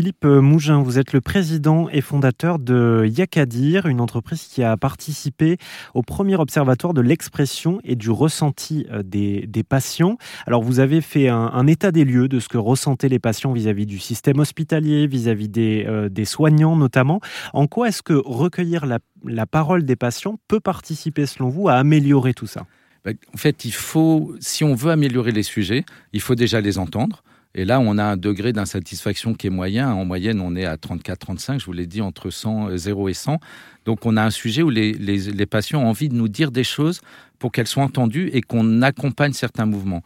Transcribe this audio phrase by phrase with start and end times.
[0.00, 5.58] Philippe Mougin, vous êtes le président et fondateur de Yakadir, une entreprise qui a participé
[5.92, 10.16] au premier observatoire de l'expression et du ressenti euh, des, patients.
[10.46, 13.84] Alors vous avez fait un, état des lieux de ce que ressentaient les patients vis-à-vis
[13.84, 17.20] du système hospitalier, vis-à-vis des, euh, soignants notamment.
[17.52, 21.74] En quoi est-ce que recueillir la, la parole des patients peut participer selon vous à
[21.74, 22.64] améliorer tout ça?
[23.04, 26.78] Ben, en fait, il faut, si on veut améliorer les sujets, il faut déjà les
[26.78, 27.22] entendre.
[27.54, 29.92] Et là, on a un degré d'insatisfaction qui est moyen.
[29.92, 33.38] En moyenne, on est à 34-35, je vous l'ai dit, entre 100, 0 et 100.
[33.86, 37.00] Donc, on a un sujet où les patients ont envie de nous dire des choses
[37.38, 40.02] pour qu'elles soient entendues et qu'on accompagne certains mouvements.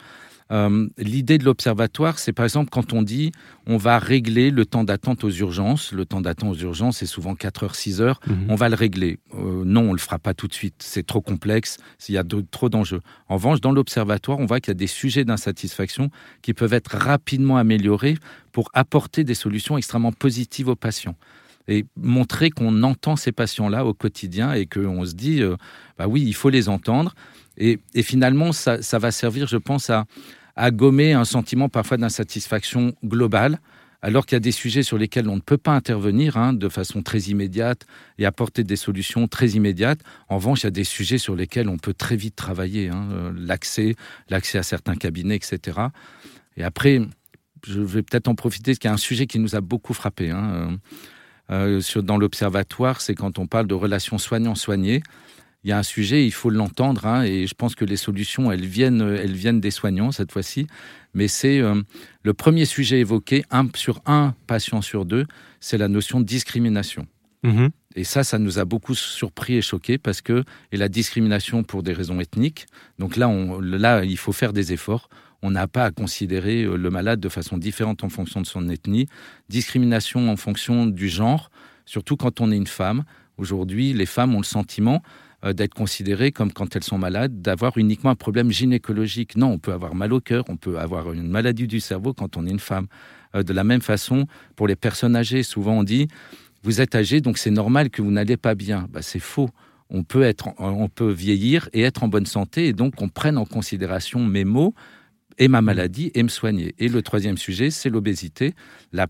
[0.52, 3.32] Euh, l'idée de l'observatoire, c'est par exemple quand on dit
[3.66, 5.92] on va régler le temps d'attente aux urgences.
[5.92, 8.20] Le temps d'attente aux urgences, c'est souvent 4 heures, 6 heures.
[8.26, 8.46] Mhm.
[8.48, 9.18] On va le régler.
[9.34, 10.76] Euh, non, on le fera pas tout de suite.
[10.78, 11.78] C'est trop complexe.
[12.08, 13.00] Il y a trop d'enjeux.
[13.28, 16.10] En revanche, dans l'observatoire, on voit qu'il y a des sujets d'insatisfaction
[16.42, 18.18] qui peuvent être rapidement améliorés
[18.52, 21.16] pour apporter des solutions extrêmement positives aux patients
[21.68, 25.56] et montrer qu'on entend ces patients-là au quotidien et qu'on se dit, euh,
[25.98, 27.14] bah oui, il faut les entendre.
[27.56, 30.04] Et, finalement, ça, va servir, je pense, à,
[30.70, 33.60] gommer un sentiment parfois d'insatisfaction globale,
[34.02, 36.68] alors qu'il y a des sujets sur lesquels on ne peut pas intervenir hein, de
[36.68, 37.86] façon très immédiate
[38.18, 40.00] et apporter des solutions très immédiates.
[40.28, 43.08] En revanche, il y a des sujets sur lesquels on peut très vite travailler, hein,
[43.12, 43.94] euh, l'accès,
[44.28, 45.78] l'accès à certains cabinets, etc.
[46.56, 47.00] Et après,
[47.66, 49.94] je vais peut-être en profiter, parce qu'il y a un sujet qui nous a beaucoup
[49.94, 50.30] frappé.
[50.30, 50.76] Hein, euh,
[51.50, 55.02] euh, dans l'observatoire, c'est quand on parle de relations soignants-soignés
[55.64, 58.52] il y a un sujet, il faut l'entendre, hein, et je pense que les solutions,
[58.52, 60.66] elles viennent, elles viennent des soignants cette fois-ci.
[61.14, 61.80] Mais c'est euh,
[62.22, 65.24] le premier sujet évoqué, un, sur un patient sur deux,
[65.60, 67.06] c'est la notion de discrimination.
[67.44, 67.70] Mm-hmm.
[67.94, 71.82] Et ça, ça nous a beaucoup surpris et choqué parce que et la discrimination pour
[71.82, 72.66] des raisons ethniques.
[72.98, 73.30] Donc là,
[73.60, 75.08] là, il faut faire des efforts.
[75.42, 78.68] On n'a pas à considérer euh, le malade de façon différente en fonction de son
[78.68, 79.06] ethnie.
[79.48, 81.50] Discrimination en fonction du genre,
[81.84, 83.04] surtout quand on est une femme.
[83.36, 85.02] Aujourd'hui, les femmes ont le sentiment
[85.44, 89.36] euh, d'être considérées comme quand elles sont malades, d'avoir uniquement un problème gynécologique.
[89.36, 92.36] Non, on peut avoir mal au cœur, on peut avoir une maladie du cerveau quand
[92.36, 92.86] on est une femme.
[93.34, 94.26] Euh, de la même façon,
[94.56, 96.08] pour les personnes âgées, souvent on dit,
[96.64, 98.88] vous êtes âgé, donc c'est normal que vous n'allez pas bien.
[98.90, 99.50] Bah, c'est faux.
[99.90, 103.36] On peut, être, on peut vieillir et être en bonne santé, et donc on prenne
[103.36, 104.74] en considération mes mots,
[105.38, 106.74] et ma maladie et me soigner.
[106.78, 108.54] Et le troisième sujet, c'est l'obésité,
[108.92, 109.06] la,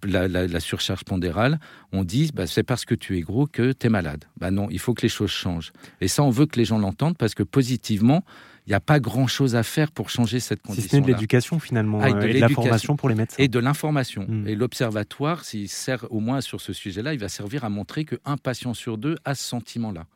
[0.61, 1.61] surcharge pondérale.
[1.93, 4.25] On dit, bah, c'est parce que tu es gros que tu es malade.
[4.39, 5.73] Bah non, il faut que les choses changent.
[6.01, 8.25] Et ça, on veut que les gens l'entendent parce que positivement,
[8.67, 10.89] il n'y a pas grand-chose à faire pour changer cette condition.
[10.91, 13.43] C'est de l'éducation finalement, ah, et de, euh, l'information pour les médecins.
[13.43, 14.25] Et de l'information.
[14.27, 14.49] Hmm.
[14.49, 18.37] Et l'observatoire, s'il sert au moins sur ce sujet-là, il va servir à montrer qu'un
[18.39, 20.07] patient sur deux a ce sentiment-là.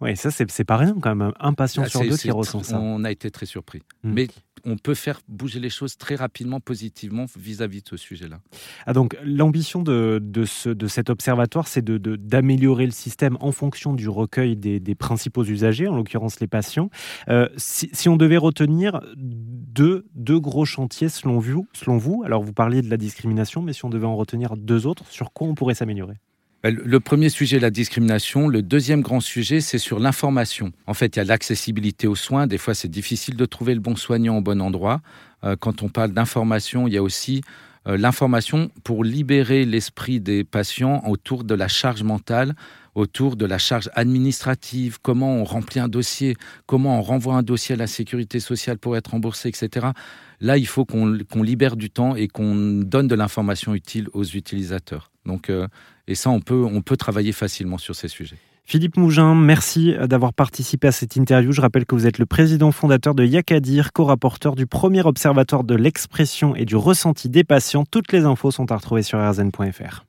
[0.00, 1.32] Oui, ça, c'est pas rien quand même.
[1.40, 2.78] Un patient ah, sur deux qui ressent ça.
[2.78, 3.80] On a été très surpris.
[4.02, 4.12] Hmm.
[4.12, 4.28] Mais
[4.64, 8.40] on peut faire bouger les choses très rapidement, positivement vis-à-vis de ce sujet-là.
[8.86, 10.44] Ah donc l'ambition de, de,
[10.86, 16.40] cet observatoire, c'est d'améliorer le système en fonction du recueil des, principaux usagers, en l'occurrence
[16.40, 16.90] les patients.
[17.28, 22.52] Euh, si, on devait retenir deux, deux gros chantiers selon vous, selon vous, alors vous
[22.52, 25.54] parliez de la discrimination, mais si on devait en retenir deux autres, sur quoi on
[25.54, 26.16] pourrait s'améliorer?
[26.62, 28.46] Le premier sujet, la discrimination.
[28.46, 30.72] Le deuxième grand sujet, c'est sur l'information.
[30.86, 32.46] En fait, il y a l'accessibilité aux soins.
[32.46, 35.00] Des fois, c'est difficile de trouver le bon soignant au bon endroit.
[35.42, 37.40] Euh, quand on parle d'information, il y a aussi
[37.88, 42.54] euh, l'information pour libérer l'esprit des patients autour de la charge mentale,
[42.94, 47.74] autour de la charge administrative, comment on remplit un dossier, comment on renvoie un dossier
[47.74, 49.88] à la sécurité sociale pour être remboursé, etc.
[50.40, 55.09] Là, il faut qu'on libère du temps et qu'on donne de l'information utile aux utilisateurs.
[55.26, 55.68] Donc, euh,
[56.06, 58.38] et ça, on peut, on peut travailler facilement sur ces sujets.
[58.64, 61.50] Philippe Mougin, merci d'avoir participé à cette interview.
[61.50, 65.74] Je rappelle que vous êtes le président fondateur de Yakadir, co-rapporteur du premier observatoire de
[65.74, 67.84] l'expression et du ressenti des patients.
[67.90, 70.04] Toutes les infos sont à retrouver sur rzn.fr.